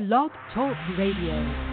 [0.00, 1.69] Blog Talk Radio.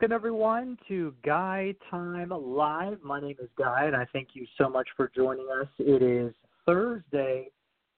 [0.00, 2.98] Welcome everyone to Guy Time Live.
[3.02, 5.66] My name is Guy, and I thank you so much for joining us.
[5.80, 6.32] It is
[6.64, 7.50] Thursday.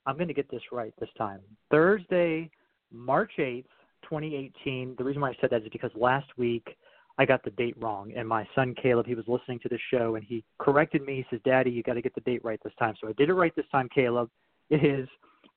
[0.06, 1.40] I'm going to get this right this time.
[1.70, 2.50] Thursday,
[2.90, 3.66] March 8th,
[4.04, 4.94] 2018.
[4.96, 6.74] The reason why I said that is because last week
[7.18, 10.14] I got the date wrong, and my son Caleb, he was listening to the show,
[10.14, 11.16] and he corrected me.
[11.16, 13.28] He says, "Daddy, you got to get the date right this time." So I did
[13.28, 14.30] it right this time, Caleb.
[14.70, 15.06] It is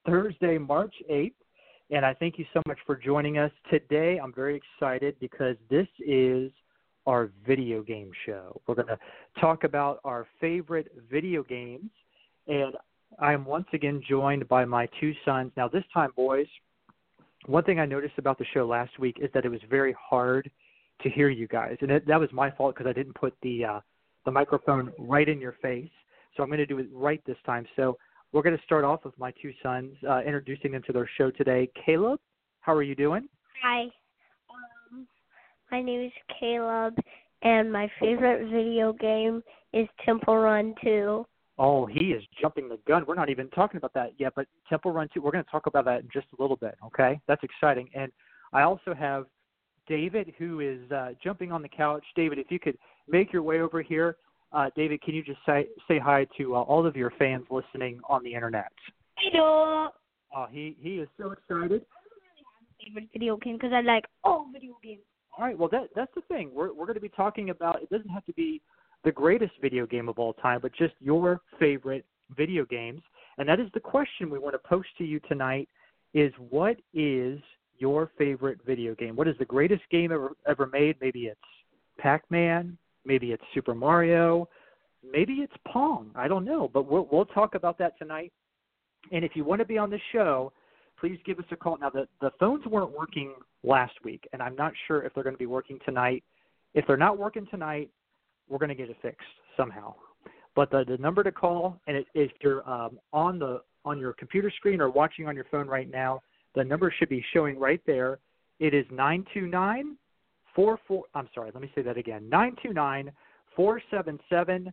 [0.05, 1.35] Thursday, March 8th
[1.89, 4.20] and I thank you so much for joining us today.
[4.22, 6.52] I'm very excited because this is
[7.06, 8.62] our video game show.
[8.67, 9.00] We're going to
[9.40, 11.90] talk about our favorite video games,
[12.48, 12.75] and
[13.20, 15.52] I am once again joined by my two sons.
[15.58, 16.48] Now, this time, boys,
[17.45, 20.50] one thing I noticed about the show last week is that it was very hard
[21.02, 23.66] to hear you guys, and it, that was my fault because I didn't put the
[23.66, 23.80] uh,
[24.25, 25.90] the microphone right in your face.
[26.36, 27.66] So I'm going to do it right this time.
[27.75, 27.97] So
[28.34, 31.30] we're going to start off with my two sons, uh, introducing them to their show
[31.31, 31.70] today.
[31.86, 32.20] Caleb,
[32.62, 33.30] how are you doing?
[33.64, 33.84] Hi.
[34.92, 35.08] Um,
[35.72, 36.95] my name is Caleb,
[37.44, 41.25] and my favorite video game is Temple Run 2.
[41.59, 43.06] Oh, he is jumping the gun.
[43.08, 45.68] We're not even talking about that yet, but Temple Run 2, we're going to talk
[45.68, 47.22] about that in just a little bit, okay?
[47.28, 47.88] That's exciting.
[47.94, 48.12] And
[48.52, 49.25] I also have
[49.88, 52.03] David, who is uh, jumping on the couch.
[52.16, 54.18] David, if you could make your way over here.
[54.54, 58.00] Uh, David, can you just say say hi to uh, all of your fans listening
[58.08, 58.72] on the internet?
[59.18, 59.90] Hello.
[60.36, 61.86] Oh, he he is so excited.
[62.86, 65.02] Favorite video game because I like all video games.
[65.38, 66.52] All right, well that that's the thing.
[66.53, 67.81] We're we're going to be talking about.
[67.81, 68.62] It doesn't have to be
[69.03, 72.06] the greatest video game of all time, but just your favorite
[72.38, 73.02] video games.
[73.40, 75.68] And that is the question we want to post to you tonight:
[76.13, 77.40] is what is
[77.80, 79.16] your favorite video game?
[79.16, 80.97] What is the greatest game ever ever made?
[81.02, 81.40] Maybe it's
[81.97, 84.47] Pac-Man, Maybe it's Super Mario.
[85.03, 86.12] Maybe it's Pong.
[86.16, 88.31] I don't know, but we'll we'll talk about that tonight.
[89.12, 90.53] And if you want to be on the show,
[91.00, 91.78] please give us a call.
[91.78, 95.36] Now the the phones weren't working last week, and I'm not sure if they're going
[95.36, 96.24] to be working tonight.
[96.74, 97.90] If they're not working tonight,
[98.47, 99.28] we're going to get it fixed
[99.58, 99.96] somehow.
[100.56, 104.13] But the the number to call, and it, if you're um, on the on your
[104.13, 106.22] computer screen or watching on your phone right now,
[106.56, 108.19] the number should be showing right there.
[108.59, 109.97] It is nine two nine
[110.56, 111.03] four four.
[111.16, 111.52] I'm sorry.
[111.53, 112.28] Let me say that again.
[112.30, 113.12] Nine two nine
[113.56, 114.72] four seven seven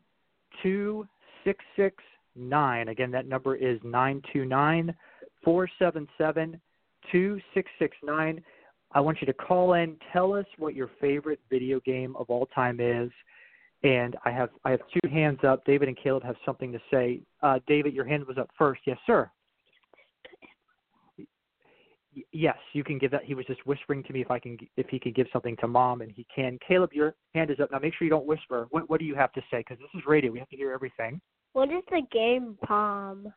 [0.62, 1.06] two
[1.44, 1.96] six six
[2.36, 2.88] nine.
[2.88, 4.94] Again, that number is nine two nine
[5.44, 6.60] four seven seven
[7.10, 8.42] two six six nine.
[8.92, 9.96] I want you to call in.
[10.12, 13.10] Tell us what your favorite video game of all time is.
[13.82, 15.64] And I have I have two hands up.
[15.64, 17.20] David and Caleb have something to say.
[17.42, 18.82] Uh, David, your hand was up first.
[18.86, 19.30] Yes, sir
[22.32, 23.24] yes, you can give that.
[23.24, 25.68] He was just whispering to me if I can, if he can give something to
[25.68, 26.58] mom, and he can.
[26.66, 27.78] Caleb, your hand is up now.
[27.78, 28.66] Make sure you don't whisper.
[28.70, 29.58] What What do you have to say?
[29.58, 30.30] Because this is radio.
[30.30, 31.20] We have to hear everything.
[31.52, 33.32] What is the game Pong?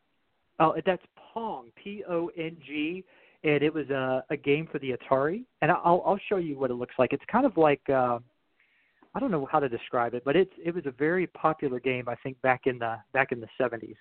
[0.60, 1.70] Oh, that's Pong.
[1.82, 3.04] P O N G.
[3.44, 6.72] And it was a a game for the Atari, and I'll I'll show you what
[6.72, 7.12] it looks like.
[7.12, 8.20] It's kind of like uh,
[9.16, 12.10] I don't know how to describe it, but it's it was a very popular game.
[12.10, 13.96] I think back in the back in the 70s.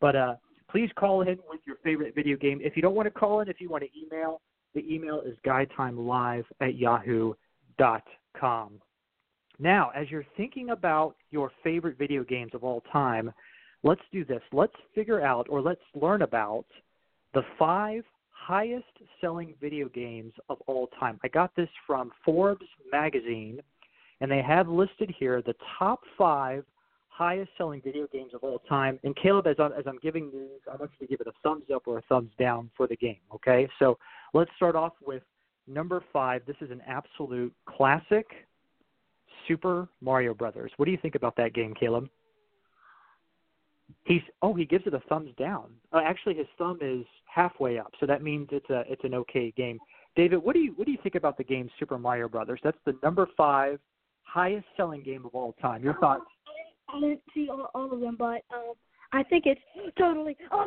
[0.00, 0.34] But uh,
[0.74, 2.58] please call in with your favorite video game.
[2.60, 4.40] If you don't want to call in, if you want to email,
[4.74, 7.38] the email is guytimelive at yahoo.com.
[9.60, 13.32] Now, as you're thinking about your favorite video games of all time,
[13.84, 14.40] let's do this.
[14.52, 16.66] Let's figure out or let's learn about
[17.34, 18.84] the five highest
[19.20, 21.20] selling video games of all time.
[21.22, 23.60] I got this from Forbes magazine,
[24.20, 26.64] and they have listed here the top five
[27.14, 28.98] highest selling video games of all time.
[29.04, 31.32] And Caleb, as I'm, as I'm giving these, I want you to give it a
[31.44, 33.20] thumbs up or a thumbs down for the game.
[33.32, 33.98] Okay, so
[34.32, 35.22] let's start off with
[35.68, 36.42] number five.
[36.44, 38.26] This is an absolute classic,
[39.46, 40.72] Super Mario Brothers.
[40.76, 42.08] What do you think about that game, Caleb?
[44.04, 45.70] He's oh he gives it a thumbs down.
[45.92, 49.52] Uh, actually, his thumb is halfway up, so that means it's a it's an okay
[49.56, 49.78] game.
[50.16, 52.60] David, what do you what do you think about the game Super Mario Brothers?
[52.64, 53.78] That's the number five
[54.22, 55.84] highest selling game of all time.
[55.84, 56.24] Your thoughts?
[56.88, 58.74] I didn't see all, all of them, but um,
[59.12, 59.60] I think it's
[59.98, 60.36] totally.
[60.50, 60.66] Oh,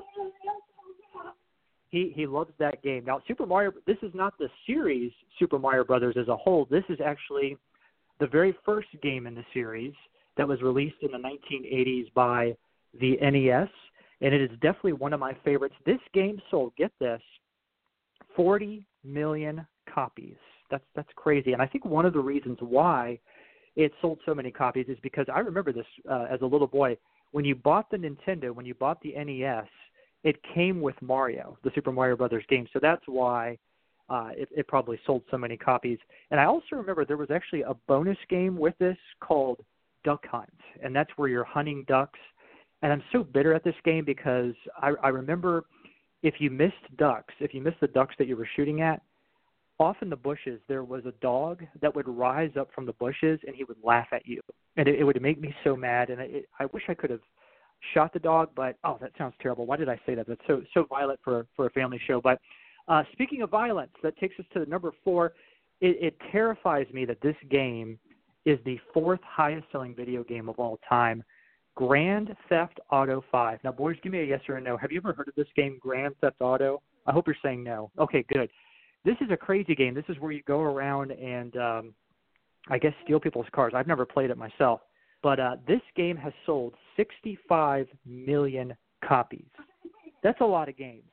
[1.90, 3.06] he he loves that game.
[3.06, 3.72] Now, Super Mario.
[3.86, 6.68] This is not the series Super Mario Brothers as a whole.
[6.70, 7.58] This is actually
[8.20, 9.94] the very first game in the series
[10.38, 12.56] that was released in the 1980s by
[13.00, 13.70] the NES,
[14.22, 15.76] and it is definitely one of my favorites.
[15.86, 17.22] This game sold, get this,
[18.36, 20.36] 40 million copies.
[20.70, 23.20] That's that's crazy, and I think one of the reasons why
[23.78, 26.98] it sold so many copies is because I remember this uh, as a little boy.
[27.32, 29.68] When you bought the Nintendo, when you bought the NES,
[30.24, 32.68] it came with Mario, the Super Mario Brothers game.
[32.74, 33.58] So that's why
[34.10, 36.00] uh, it, it probably sold so many copies.
[36.32, 39.60] And I also remember there was actually a bonus game with this called
[40.04, 40.50] Duck Hunt,
[40.84, 42.20] and that's where you're hunting ducks.
[42.82, 45.66] And I'm so bitter at this game because I, I remember
[46.24, 49.02] if you missed ducks, if you missed the ducks that you were shooting at,
[49.80, 53.40] off in the bushes there was a dog that would rise up from the bushes
[53.46, 54.42] and he would laugh at you,
[54.76, 56.10] and it, it would make me so mad.
[56.10, 57.22] And it, I wish I could have
[57.94, 59.66] shot the dog, but oh, that sounds terrible.
[59.66, 60.28] Why did I say that?
[60.28, 62.22] That's so so violent for for a family show.
[62.22, 62.40] But
[62.88, 65.34] uh, speaking of violence, that takes us to number four.
[65.80, 68.00] It, it terrifies me that this game
[68.46, 71.24] is the fourth highest selling video game of all time.
[71.76, 73.60] Grand Theft Auto 5.
[73.64, 74.78] Now, boys, give me a yes or a no.
[74.78, 76.82] Have you ever heard of this game, Grand Theft Auto?
[77.06, 77.92] I hope you're saying no.
[78.00, 78.50] Okay, good.
[79.08, 79.94] This is a crazy game.
[79.94, 81.94] This is where you go around and, um,
[82.70, 83.72] I guess, steal people's cars.
[83.74, 84.82] I've never played it myself,
[85.24, 88.76] but uh, this game has sold 65 million
[89.08, 89.48] copies.
[90.24, 91.06] That's a lot of games.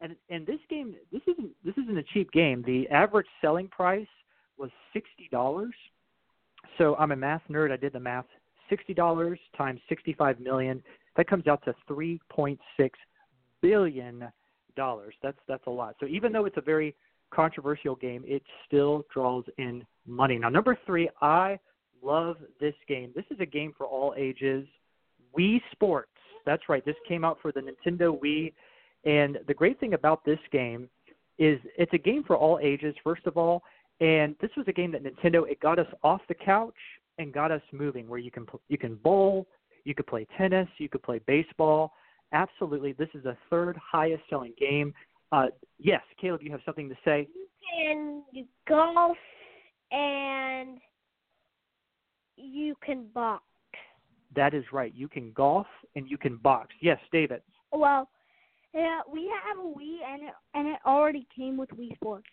[0.00, 2.64] And and this game, this isn't this isn't a cheap game.
[2.66, 4.08] The average selling price
[4.58, 5.72] was sixty dollars.
[6.78, 7.70] So I'm a math nerd.
[7.70, 8.26] I did the math
[8.68, 10.82] sixty dollars times sixty five million,
[11.16, 12.98] that comes out to three point six
[13.62, 14.28] billion
[14.76, 15.14] dollars.
[15.22, 15.94] That's that's a lot.
[16.00, 16.94] So even though it's a very
[17.32, 20.38] controversial game, it still draws in money.
[20.38, 21.58] Now number three, I
[22.02, 23.12] love this game.
[23.14, 24.66] This is a game for all ages.
[25.36, 26.10] Wii Sports.
[26.44, 26.84] That's right.
[26.84, 28.52] This came out for the Nintendo Wii.
[29.04, 30.88] And the great thing about this game
[31.38, 33.62] is it's a game for all ages, first of all.
[34.00, 36.74] And this was a game that Nintendo it got us off the couch
[37.18, 39.46] and got us moving where you can you can bowl,
[39.84, 41.92] you could play tennis, you could play baseball.
[42.32, 44.92] Absolutely, this is the third highest selling game.
[45.32, 45.46] Uh,
[45.78, 47.28] yes, Caleb, you have something to say.
[47.34, 49.16] You can you golf
[49.90, 50.78] and
[52.36, 53.42] you can box.
[54.34, 54.92] That is right.
[54.94, 56.74] You can golf and you can box.
[56.80, 57.42] Yes, David.
[57.72, 58.08] Well,
[58.74, 62.26] yeah, we have a Wii and it and it already came with Wii Sports.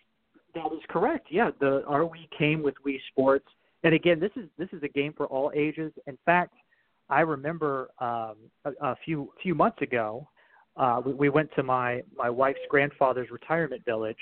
[0.53, 1.27] That is correct.
[1.31, 3.47] Yeah, the our Wii came with Wii Sports
[3.83, 5.91] and again, this is this is a game for all ages.
[6.07, 6.53] In fact,
[7.09, 8.35] I remember um,
[8.65, 10.27] a, a few few months ago,
[10.77, 14.17] uh, we, we went to my my wife's grandfather's retirement village,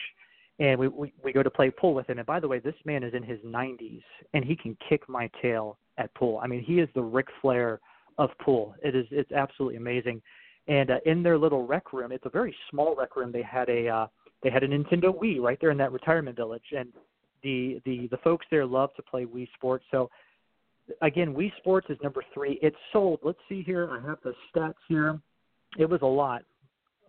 [0.59, 2.17] and we, we we go to play pool with him.
[2.17, 4.03] And by the way, this man is in his 90s,
[4.33, 6.39] and he can kick my tail at pool.
[6.43, 7.79] I mean, he is the Ric Flair
[8.17, 8.75] of pool.
[8.83, 10.21] It is it's absolutely amazing.
[10.67, 13.31] And uh, in their little rec room, it's a very small rec room.
[13.31, 14.07] They had a uh,
[14.43, 16.89] they had a Nintendo Wii right there in that retirement village, and
[17.43, 19.85] the the the folks there love to play Wii Sports.
[19.91, 20.09] So
[21.01, 22.59] again, Wii Sports is number three.
[22.61, 23.19] It sold.
[23.23, 23.89] Let's see here.
[23.91, 25.19] I have the stats here.
[25.77, 26.43] It was a lot.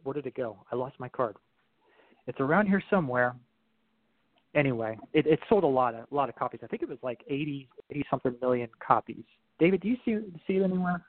[0.04, 0.58] Where did it go?
[0.70, 1.36] I lost my card.
[2.26, 3.34] It's around here somewhere.
[4.54, 6.60] Anyway, it, it sold a lot of a lot of copies.
[6.62, 9.24] I think it was like 80, 80 something million copies.
[9.58, 11.02] David, do you see see it anywhere?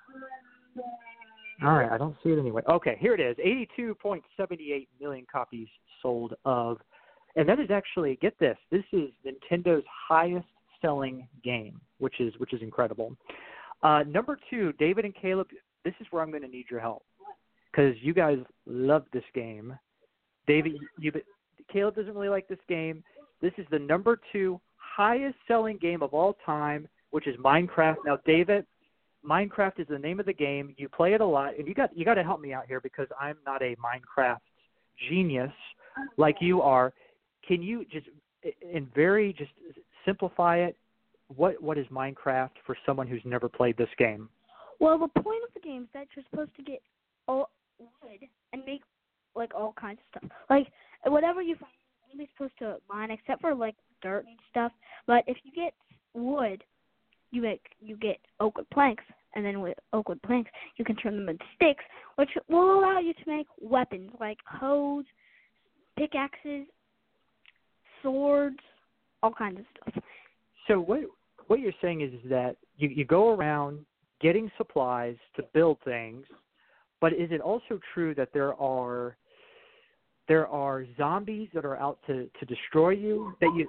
[1.63, 2.61] All right, I don't see it anyway.
[2.69, 3.37] Okay, here it is.
[3.77, 5.67] 82.78 million copies
[6.01, 6.77] sold of
[7.35, 8.57] and that is actually get this.
[8.71, 10.47] This is Nintendo's highest
[10.81, 13.15] selling game, which is which is incredible.
[13.81, 15.47] Uh, number two, David and Caleb.
[15.83, 17.03] This is where I'm going to need your help
[17.73, 19.77] because you guys love this game.
[20.47, 21.11] David, you,
[21.71, 23.03] Caleb doesn't really like this game.
[23.41, 27.95] This is the number two highest selling game of all time, which is Minecraft.
[28.05, 28.65] Now, David,
[29.27, 30.75] Minecraft is the name of the game.
[30.77, 32.81] You play it a lot, and you got you got to help me out here
[32.81, 34.39] because I'm not a Minecraft
[35.09, 35.51] genius
[36.17, 36.93] like you are.
[37.47, 38.07] Can you just
[38.61, 39.51] in very just
[40.05, 40.77] simplify it?
[41.35, 44.29] What what is Minecraft for someone who's never played this game?
[44.79, 46.81] Well, the point of the game is that you're supposed to get
[47.27, 48.19] all wood
[48.51, 48.81] and make
[49.35, 50.31] like all kinds of stuff.
[50.49, 50.67] Like
[51.05, 51.71] whatever you find,
[52.13, 54.71] you're supposed to mine, except for like dirt and stuff.
[55.07, 55.73] But if you get
[56.13, 56.63] wood,
[57.31, 59.03] you make you get oak wood planks,
[59.35, 61.83] and then with oak wood planks, you can turn them into sticks,
[62.15, 65.05] which will allow you to make weapons like hoes,
[65.97, 66.67] pickaxes,
[68.01, 68.59] swords,
[69.23, 70.03] all kinds of stuff.
[70.67, 70.99] So what
[71.47, 73.79] what you're saying is that you, you go around
[74.21, 76.25] getting supplies to build things,
[77.03, 79.17] but is it also true that there are
[80.29, 83.67] there are zombies that are out to to destroy you that you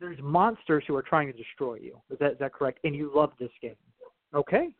[0.00, 1.96] there's monsters who are trying to destroy you.
[2.10, 2.80] Is that is that correct?
[2.82, 3.76] And you love this game.
[4.34, 4.70] Okay.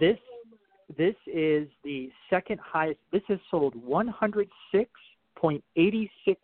[0.00, 0.18] This
[0.98, 2.98] this is the second highest.
[3.12, 6.36] This has sold 106.86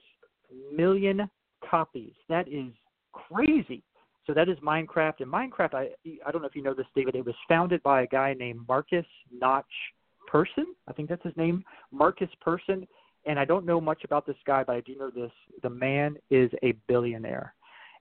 [0.73, 1.29] million
[1.69, 2.13] copies.
[2.29, 2.71] That is
[3.13, 3.83] crazy.
[4.31, 5.15] So that is Minecraft.
[5.19, 5.89] And Minecraft, I
[6.25, 7.17] I don't know if you know this, David.
[7.17, 9.65] It was founded by a guy named Markus Notch
[10.29, 10.67] Persson.
[10.87, 12.87] I think that's his name, Markus Persson.
[13.27, 15.33] And I don't know much about this guy, but I do know this:
[15.65, 17.55] the man is a billionaire.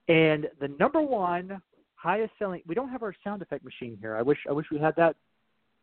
[0.07, 1.59] And the number one
[1.95, 2.61] highest selling.
[2.67, 4.15] We don't have our sound effect machine here.
[4.15, 5.15] I wish I wish we had that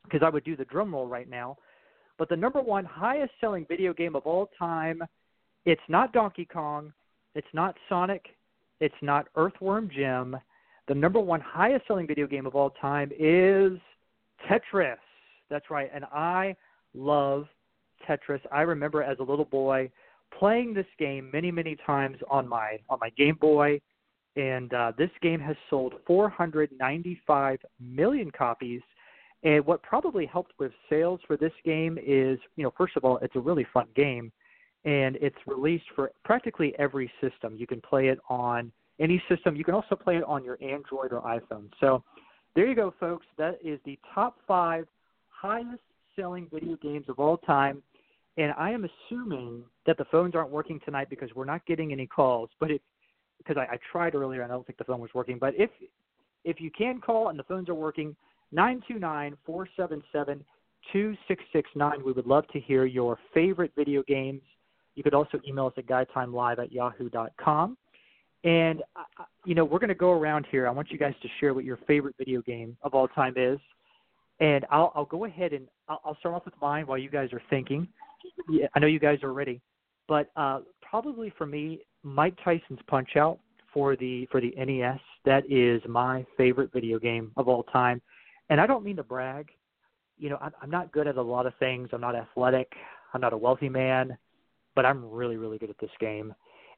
[0.04, 1.56] because I would do the drum roll right now.
[2.18, 5.02] But the number one highest selling video game of all time,
[5.64, 6.92] it's not Donkey Kong,
[7.34, 8.26] it's not Sonic,
[8.80, 10.37] it's not Earthworm Jim.
[10.88, 13.73] The number one highest selling video game of all time is
[14.49, 14.97] Tetris.
[15.50, 15.90] That's right.
[15.92, 16.54] And I
[16.95, 17.47] love
[18.09, 18.40] Tetris.
[18.52, 19.90] I remember as a little boy
[20.38, 23.80] playing this game many, many times on my on my Game Boy.
[24.37, 28.83] And uh, this game has sold 495 million copies.
[29.45, 33.18] And what probably helped with sales for this game is, you know, first of all,
[33.18, 34.30] it's a really fun game
[34.87, 37.57] and it's released for practically every system.
[37.57, 39.57] You can play it on any system.
[39.57, 41.69] You can also play it on your Android or iPhone.
[41.81, 42.02] So
[42.55, 43.26] there you go, folks.
[43.37, 44.87] That is the top five
[45.28, 45.83] highest
[46.14, 47.83] selling video games of all time.
[48.38, 52.07] And I am assuming that the phones aren't working tonight because we're not getting any
[52.07, 52.49] calls.
[52.61, 52.81] But if
[53.38, 55.38] because I, I tried earlier and I don't think the phone was working.
[55.38, 55.71] But if
[56.45, 58.14] if you can call and the phones are working,
[58.52, 60.45] nine two nine four seven seven
[60.93, 62.05] two six six nine.
[62.05, 64.43] We would love to hear your favorite video games
[64.96, 67.76] you could also email us at guytimelive at yahoo.com.
[68.44, 70.66] And, uh, you know, we're going to go around here.
[70.66, 73.58] I want you guys to share what your favorite video game of all time is.
[74.40, 77.32] And I'll, I'll go ahead and I'll, I'll start off with mine while you guys
[77.32, 77.86] are thinking.
[78.48, 79.60] Yeah, I know you guys are ready.
[80.08, 83.38] But uh, probably for me, Mike Tyson's Punch Out
[83.74, 85.00] for the for the NES.
[85.24, 88.00] That is my favorite video game of all time.
[88.48, 89.48] And I don't mean to brag.
[90.18, 91.88] You know, I'm, I'm not good at a lot of things.
[91.92, 92.70] I'm not athletic.
[93.12, 94.16] I'm not a wealthy man
[94.76, 96.33] but I'm really, really good at this game.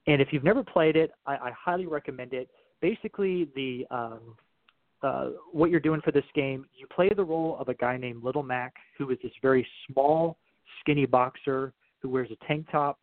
[0.07, 2.49] And if you've never played it, I, I highly recommend it.
[2.81, 4.21] Basically, the um,
[5.03, 8.25] uh, what you're doing for this game, you play the role of a guy named
[8.25, 10.39] Little Mac, who is this very small,
[10.81, 12.99] skinny boxer who wears a tank top,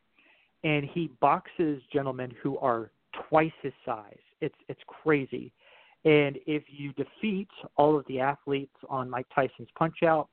[0.64, 2.90] and he boxes gentlemen who are
[3.30, 4.18] twice his size.
[4.42, 5.52] It's it's crazy.
[6.06, 7.48] And if you defeat
[7.78, 10.30] all of the athletes on Mike Tyson's Punch Out,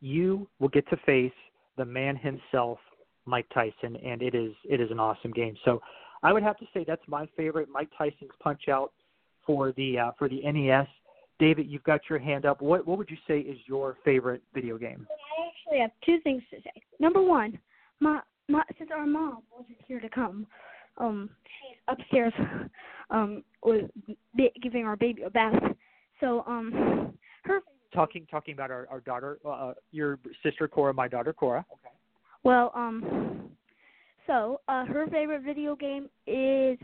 [0.00, 1.32] you will get to face
[1.76, 2.78] the man himself,
[3.26, 5.56] Mike Tyson, and it is it is an awesome game.
[5.64, 5.80] So
[6.22, 8.92] I would have to say that's my favorite, Mike Tyson's Punch Out
[9.46, 10.86] for the uh, for the NES.
[11.38, 12.60] David, you've got your hand up.
[12.60, 15.06] What what would you say is your favorite video game?
[15.10, 16.82] I actually have two things to say.
[16.98, 17.58] Number one,
[18.00, 20.46] my my since our mom wasn't here to come,
[20.98, 22.32] um, she's upstairs,
[23.10, 23.90] um, with
[24.62, 25.54] giving our baby a bath.
[26.20, 27.60] So um, her
[27.94, 31.64] talking talking about our our daughter, uh, your sister Cora, my daughter Cora.
[31.72, 31.94] Okay.
[32.42, 33.50] Well, um,
[34.26, 36.78] so uh, her favorite video game is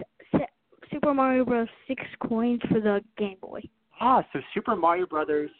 [0.00, 0.48] S- S-
[0.92, 1.68] Super Mario Bros.
[1.88, 3.62] Six coins for the Game Boy.
[4.00, 5.50] Ah, so Super Mario Brothers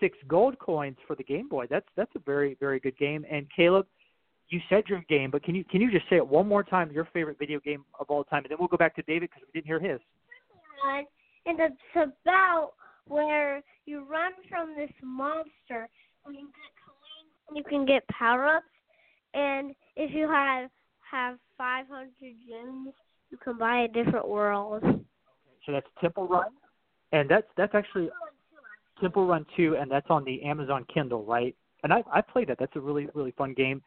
[0.00, 1.66] six gold coins for the Game Boy.
[1.68, 3.24] That's that's a very very good game.
[3.30, 3.86] And Caleb,
[4.48, 6.90] you said your game, but can you can you just say it one more time?
[6.90, 9.42] Your favorite video game of all time, and then we'll go back to David because
[9.46, 10.00] we didn't hear his.
[11.46, 12.72] And it's about
[13.06, 15.88] where you run from this monster
[16.26, 16.75] and you get
[17.54, 18.66] you can get power ups,
[19.34, 20.70] and if you have
[21.10, 22.94] have 500 gems,
[23.30, 24.82] you can buy a different world.
[25.64, 26.50] So that's Temple Run,
[27.12, 28.08] and that's that's actually
[29.00, 31.54] Temple Run 2, and that's on the Amazon Kindle, right?
[31.82, 32.58] And I I played that.
[32.58, 33.82] That's a really really fun game.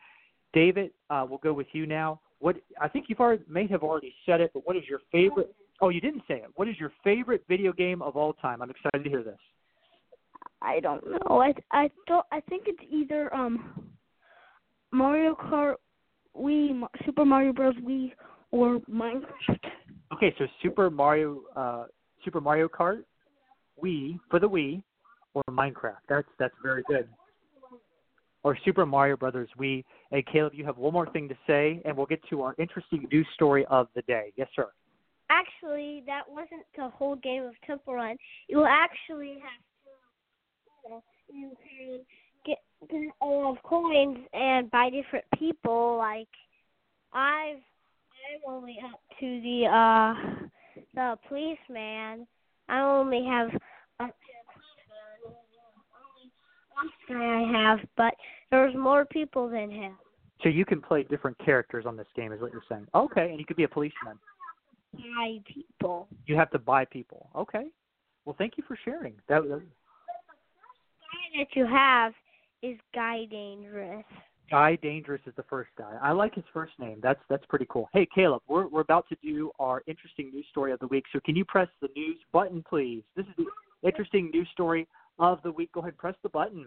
[0.54, 2.20] David, uh, we'll go with you now.
[2.40, 5.54] What I think you've already may have already said it, but what is your favorite?
[5.82, 6.50] Oh, you didn't say it.
[6.56, 8.62] What is your favorite video game of all time?
[8.62, 9.40] I'm excited to hear this.
[10.62, 11.42] I don't know.
[11.42, 13.90] I I thought I think it's either um
[14.92, 15.76] Mario Kart
[16.36, 17.76] Wii, Super Mario Bros.
[17.76, 18.12] Wii,
[18.52, 19.60] or Minecraft.
[20.14, 21.86] Okay, so Super Mario uh
[22.24, 23.04] Super Mario Kart
[23.84, 24.84] Wii for the Wii
[25.34, 25.98] or Minecraft.
[26.08, 27.08] That's that's very good.
[28.44, 29.84] Or Super Mario Brothers Wii.
[30.12, 33.08] Hey Caleb, you have one more thing to say, and we'll get to our interesting
[33.12, 34.34] news story of the day.
[34.36, 34.68] Yes, sir.
[35.30, 38.18] Actually, that wasn't the whole game of Temple Run.
[38.48, 39.62] You actually have
[41.34, 42.00] you can
[42.46, 42.58] get,
[43.22, 45.98] a lot of coins and buy different people.
[45.98, 46.28] Like
[47.14, 50.14] I've I'm only up to the uh
[50.96, 52.28] the policeman.
[52.68, 53.50] I only have
[54.00, 54.34] up to
[55.18, 55.34] the
[56.84, 57.20] policeman.
[57.20, 58.14] guy I have, but
[58.52, 59.94] there's more people than him.
[60.42, 62.88] So you can play different characters on this game, is what you're saying?
[62.96, 64.18] Okay, and you could be a policeman.
[64.94, 66.08] Buy people.
[66.26, 67.30] You have to buy people.
[67.36, 67.66] Okay.
[68.26, 69.16] Well, thank you for sharing.
[69.28, 69.62] That, that
[71.38, 72.14] that you have
[72.62, 74.04] is Guy Dangerous.
[74.50, 75.98] Guy Dangerous is the first guy.
[76.02, 77.00] I like his first name.
[77.02, 77.88] That's that's pretty cool.
[77.94, 81.06] Hey Caleb, we're we're about to do our interesting news story of the week.
[81.14, 83.04] So can you press the news button, please?
[83.16, 84.88] This is the interesting news story
[85.20, 85.72] of the week.
[85.72, 86.66] Go ahead, press the button.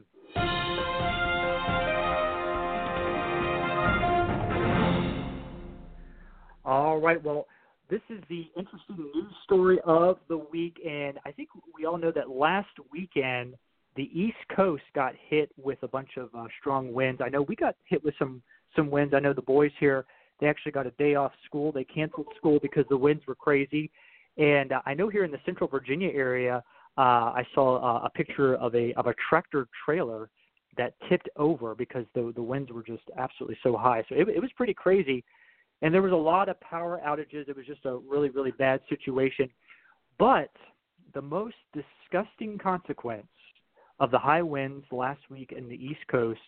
[6.64, 7.22] All right.
[7.22, 7.46] Well,
[7.90, 12.12] this is the interesting news story of the week, and I think we all know
[12.12, 13.54] that last weekend
[13.96, 17.20] the East Coast got hit with a bunch of uh, strong winds.
[17.24, 18.42] I know we got hit with some
[18.74, 19.12] some winds.
[19.14, 20.06] I know the boys here
[20.42, 21.70] they actually got a day off school.
[21.70, 23.92] They canceled school because the winds were crazy.
[24.36, 26.64] And uh, I know here in the Central Virginia area,
[26.98, 30.30] uh, I saw uh, a picture of a of a tractor trailer
[30.76, 34.02] that tipped over because the the winds were just absolutely so high.
[34.08, 35.22] So it, it was pretty crazy,
[35.80, 37.48] and there was a lot of power outages.
[37.48, 39.48] It was just a really really bad situation.
[40.18, 40.50] But
[41.14, 43.28] the most disgusting consequence
[44.02, 46.40] of the high winds last week in the East Coast,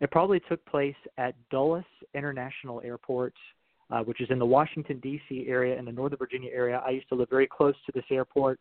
[0.00, 3.32] it probably took place at Dulles International Airport,
[3.92, 5.46] uh, which is in the Washington D.C.
[5.46, 6.82] area in the Northern Virginia area.
[6.84, 8.58] I used to live very close to this airport.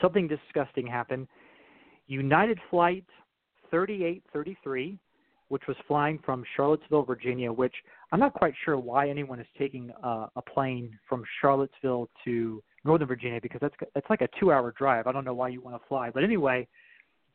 [0.00, 1.28] Something disgusting happened.
[2.06, 3.04] United Flight
[3.70, 4.98] 3833,
[5.48, 7.74] which was flying from Charlottesville, Virginia, which
[8.12, 13.08] I'm not quite sure why anyone is taking uh, a plane from Charlottesville to Northern
[13.08, 15.06] Virginia because that's that's like a two-hour drive.
[15.06, 16.66] I don't know why you want to fly, but anyway,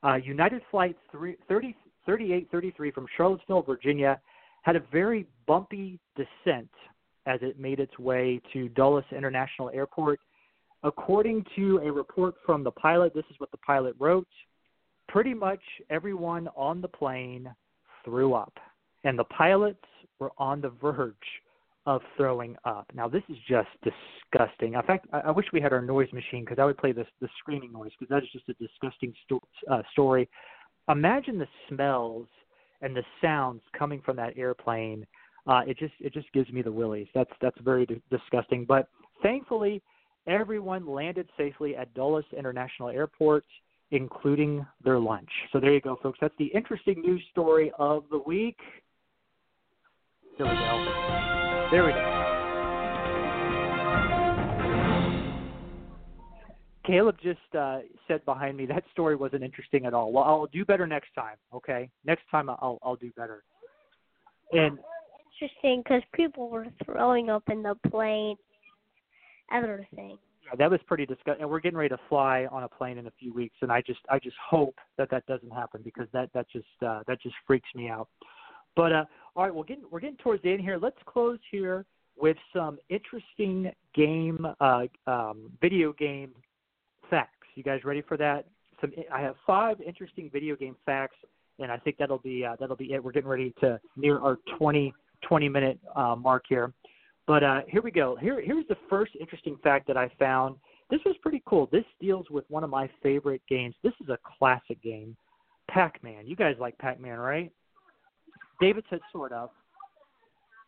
[0.04, 4.20] uh, United Flight 3, 30, 3833 from Charlottesville, Virginia,
[4.64, 6.70] had a very bumpy descent
[7.26, 10.20] as it made its way to Dulles International Airport.
[10.84, 14.28] According to a report from the pilot, this is what the pilot wrote
[15.08, 17.54] pretty much everyone on the plane
[18.06, 18.54] threw up,
[19.04, 19.84] and the pilots
[20.20, 21.16] were on the verge
[21.86, 22.86] of throwing up.
[22.94, 24.74] Now this is just disgusting.
[24.74, 27.08] In fact, I, I wish we had our noise machine because I would play this
[27.22, 30.30] the screaming noise because that is just a disgusting sto- uh, story.
[30.90, 32.28] Imagine the smells
[32.82, 35.06] and the sounds coming from that airplane.
[35.48, 37.08] Uh, it just it just gives me the willies.
[37.16, 38.66] That's that's very d- disgusting.
[38.66, 38.88] But
[39.24, 39.82] thankfully,
[40.28, 43.46] everyone landed safely at Dulles International Airport,
[43.90, 45.30] including their lunch.
[45.52, 46.20] So there you go, folks.
[46.22, 48.58] That's the interesting news story of the week.
[50.38, 51.31] There we go.
[51.72, 52.22] There we go.
[56.86, 60.12] Caleb just uh, said behind me that story wasn't interesting at all.
[60.12, 61.38] Well, I'll do better next time.
[61.54, 63.44] Okay, next time I'll I'll do better.
[64.52, 64.80] And
[65.42, 68.36] interesting because people were throwing up in the plane
[69.50, 70.20] and other things.
[70.46, 71.44] Yeah, that was pretty disgusting.
[71.44, 73.82] And we're getting ready to fly on a plane in a few weeks, and I
[73.82, 77.36] just I just hope that that doesn't happen because that that just uh, that just
[77.48, 78.10] freaks me out.
[78.76, 79.06] But uh,
[79.36, 80.78] all right, we're getting we're getting towards the end here.
[80.78, 81.86] Let's close here
[82.18, 86.32] with some interesting game, uh, um, video game
[87.10, 87.48] facts.
[87.56, 88.46] You guys ready for that?
[88.80, 91.18] Some I have five interesting video game facts,
[91.60, 93.04] and I think that'll be uh, that'll be it.
[93.04, 94.94] We're getting ready to near our 20
[95.28, 96.74] 20 minute uh, mark here.
[97.28, 98.16] But uh, here we go.
[98.20, 100.56] Here here's the first interesting fact that I found.
[100.90, 101.70] This was pretty cool.
[101.72, 103.76] This deals with one of my favorite games.
[103.82, 105.16] This is a classic game,
[105.70, 106.28] Pac-Man.
[106.28, 107.50] You guys like Pac-Man, right?
[108.62, 109.50] David said sort of.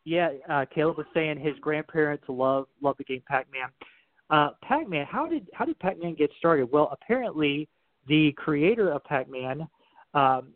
[0.04, 3.70] Yeah, uh, Caleb was saying his grandparents love love the game Pac-Man.
[4.30, 6.70] Uh, Pac-Man, how did how did Pac-Man get started?
[6.72, 7.70] Well, apparently
[8.08, 9.62] the creator of Pac-Man,
[10.14, 10.48] um,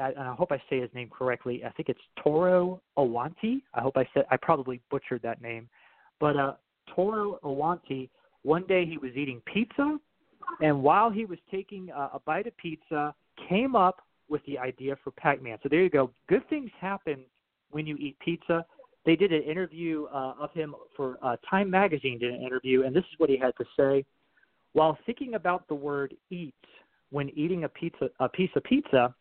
[0.00, 1.62] I, I hope I say his name correctly.
[1.66, 3.60] I think it's Toro Awanti.
[3.74, 5.68] I hope I said I probably butchered that name,
[6.20, 6.54] but uh,
[6.94, 8.08] Toro Awanti.
[8.42, 9.98] One day he was eating pizza,
[10.62, 13.14] and while he was taking uh, a bite of pizza,
[13.48, 14.00] came up
[14.34, 15.58] with the idea for Pac-Man.
[15.62, 16.10] So there you go.
[16.28, 17.18] Good things happen
[17.70, 18.66] when you eat pizza.
[19.06, 22.18] They did an interview uh, of him for uh, Time Magazine.
[22.18, 24.04] Did an interview, and this is what he had to say.
[24.72, 26.64] While thinking about the word "eat"
[27.10, 29.14] when eating a pizza, a piece of pizza,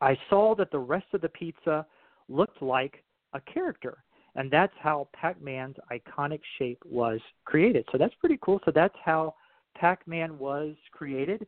[0.00, 1.86] I saw that the rest of the pizza
[2.28, 4.02] looked like a character,
[4.34, 7.84] and that's how Pac-Man's iconic shape was created.
[7.92, 8.58] So that's pretty cool.
[8.64, 9.36] So that's how
[9.76, 11.46] Pac-Man was created.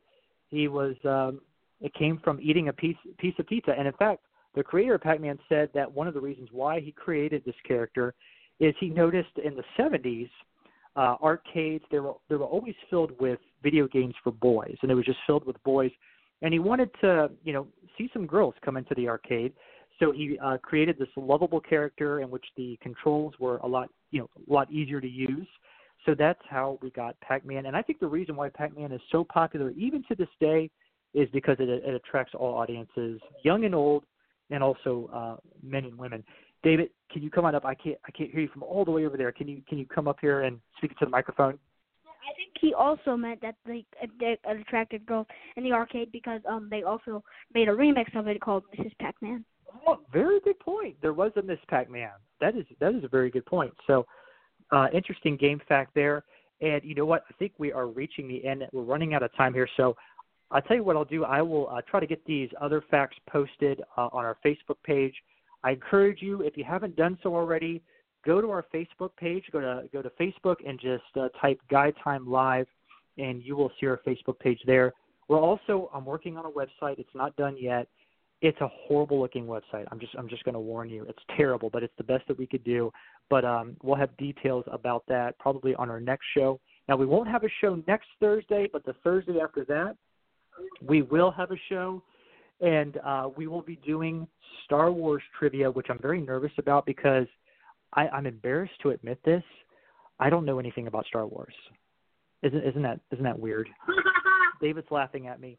[0.51, 1.41] He was um,
[1.81, 3.73] it came from eating a piece piece of pizza.
[3.77, 4.23] And in fact,
[4.55, 8.15] the creator of Pac-Man said that one of the reasons why he created this character
[8.59, 10.31] is he noticed in the 70s
[10.97, 14.95] uh, arcades they were they were always filled with video games for boys, and it
[14.95, 15.91] was just filled with boys.
[16.43, 17.67] And he wanted to you know
[17.99, 19.53] see some girls come into the arcade,
[19.99, 24.21] so he uh, created this lovable character in which the controls were a lot you
[24.21, 25.47] know a lot easier to use.
[26.07, 27.67] So that's how we got Pac-Man.
[27.67, 30.71] And I think the reason why Pac-Man is so popular even to this day
[31.17, 34.05] is because it, it attracts all audiences, young and old,
[34.51, 36.23] and also uh, men and women.
[36.63, 37.65] David, can you come on up?
[37.65, 39.33] I can't I can't hear you from all the way over there.
[39.33, 41.59] Can you can you come up here and speak to the microphone?
[42.05, 43.85] I think he also meant that they,
[44.19, 47.23] they attracted girls in the arcade because um they also
[47.55, 48.93] made a remix of it called Mrs.
[49.01, 49.45] Pac-Man.
[49.87, 50.97] Oh, very good point.
[51.01, 52.11] There was a Miss Pac-Man.
[52.41, 53.73] That is that is a very good point.
[53.87, 54.07] So,
[54.73, 56.25] uh, interesting game fact there.
[56.61, 57.25] And you know what?
[57.31, 58.65] I think we are reaching the end.
[58.73, 59.69] We're running out of time here.
[59.77, 59.95] So,
[60.51, 61.25] I'll tell you what I'll do.
[61.25, 65.15] I will uh, try to get these other facts posted uh, on our Facebook page.
[65.65, 67.83] I encourage you, if you haven't done so already,
[68.25, 69.45] go to our Facebook page.
[69.53, 72.67] Go to go to Facebook and just uh, type Guy Time Live,
[73.19, 74.93] and you will see our Facebook page there.
[75.29, 76.99] We're also I'm working on a website.
[76.99, 77.89] It's not done yet.
[78.43, 79.87] It's a horrible looking website.
[79.91, 81.05] I'm just I'm just going to warn you.
[81.09, 82.93] It's terrible, but it's the best that we could do.
[83.29, 86.61] But um, we'll have details about that probably on our next show.
[86.89, 89.97] Now we won't have a show next Thursday, but the Thursday after that,
[90.87, 92.03] we will have a show,
[92.61, 94.27] and uh, we will be doing
[94.65, 97.27] Star Wars trivia, which I'm very nervous about because
[97.95, 99.43] I, I'm embarrassed to admit this.
[100.19, 101.55] I don't know anything about Star Wars.
[102.43, 103.69] Isn't isn't that isn't that weird?
[104.61, 105.57] David's laughing at me.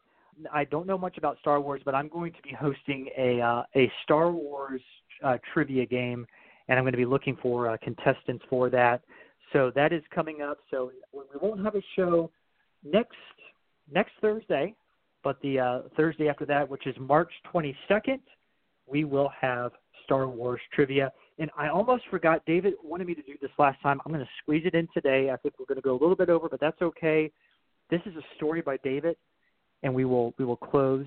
[0.52, 3.62] I don't know much about Star Wars, but I'm going to be hosting a uh,
[3.76, 4.80] a Star Wars
[5.24, 6.26] uh, trivia game,
[6.68, 9.02] and I'm going to be looking for uh, contestants for that.
[9.52, 10.58] So that is coming up.
[10.70, 12.30] So we won't have a show
[12.84, 13.16] next
[13.92, 14.74] next Thursday,
[15.28, 18.18] but the uh, Thursday after that, which is March 22nd,
[18.86, 19.72] we will have
[20.04, 21.12] Star Wars trivia.
[21.38, 22.40] And I almost forgot.
[22.46, 24.00] David wanted me to do this last time.
[24.06, 25.28] I'm going to squeeze it in today.
[25.30, 27.30] I think we're going to go a little bit over, but that's okay.
[27.90, 29.16] This is a story by David,
[29.82, 31.04] and we will we will close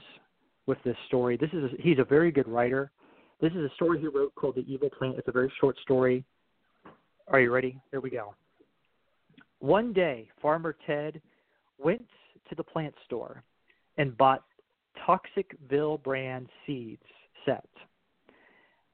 [0.67, 1.35] with this story.
[1.35, 2.91] This is a, he's a very good writer.
[3.41, 5.17] This is a story he wrote called The Evil Plant.
[5.17, 6.23] It's a very short story.
[7.27, 7.81] Are you ready?
[7.89, 8.35] Here we go.
[9.61, 11.19] One day, Farmer Ted
[11.79, 12.05] went
[12.49, 13.43] to the plant store
[13.97, 14.43] and bought
[15.07, 17.03] Toxicville brand seeds
[17.45, 17.67] set.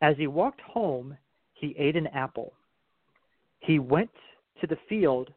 [0.02, 1.18] As he walked home,
[1.54, 2.54] he ate an apple.
[3.60, 4.12] He went
[4.62, 5.34] to the field,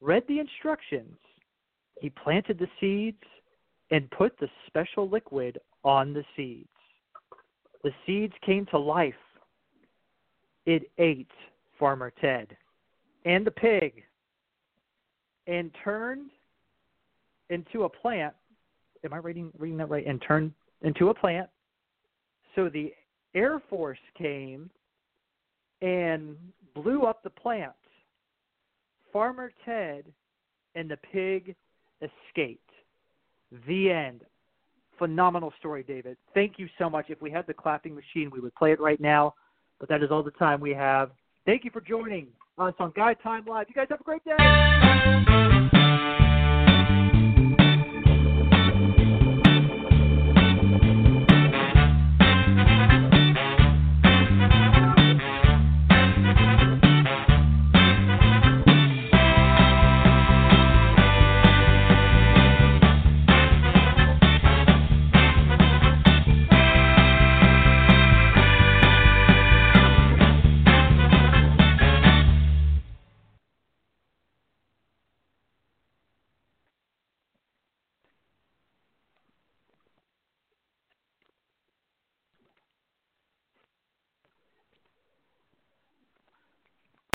[0.00, 1.16] read the instructions,
[2.00, 3.22] he planted the seeds
[3.92, 6.68] and put the special liquid on the seeds.
[7.84, 9.14] The seeds came to life.
[10.66, 11.30] It ate
[11.78, 12.56] Farmer Ted
[13.24, 14.02] and the pig
[15.46, 16.30] and turned
[17.50, 18.34] into a plant.
[19.04, 20.06] Am I reading reading that right?
[20.06, 21.48] And turned into a plant.
[22.54, 22.92] So the
[23.34, 24.70] Air Force came
[25.80, 26.36] and
[26.74, 27.72] blew up the plant.
[29.12, 30.04] Farmer Ted
[30.74, 31.54] and the pig
[32.00, 32.70] escaped.
[33.66, 34.22] The end.
[34.98, 36.16] Phenomenal story, David.
[36.32, 37.06] Thank you so much.
[37.08, 39.34] If we had the clapping machine, we would play it right now,
[39.80, 41.10] but that is all the time we have.
[41.44, 43.66] Thank you for joining us on Guy Time Live.
[43.68, 45.78] You guys have a great day.